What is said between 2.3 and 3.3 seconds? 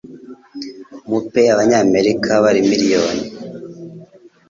bari miliyoni